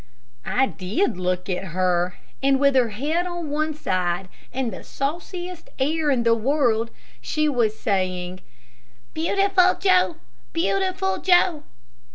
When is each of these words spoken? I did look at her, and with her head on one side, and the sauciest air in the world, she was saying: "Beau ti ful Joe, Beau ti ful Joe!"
I 0.47 0.65
did 0.65 1.15
look 1.19 1.47
at 1.47 1.65
her, 1.65 2.17
and 2.41 2.59
with 2.59 2.73
her 2.75 2.89
head 2.89 3.27
on 3.27 3.51
one 3.51 3.75
side, 3.75 4.29
and 4.51 4.73
the 4.73 4.83
sauciest 4.83 5.69
air 5.77 6.09
in 6.09 6.23
the 6.23 6.33
world, 6.33 6.89
she 7.21 7.47
was 7.47 7.79
saying: 7.79 8.39
"Beau 9.13 9.35
ti 9.35 9.47
ful 9.49 9.75
Joe, 9.75 10.15
Beau 10.53 10.79
ti 10.79 10.91
ful 10.97 11.19
Joe!" 11.21 11.61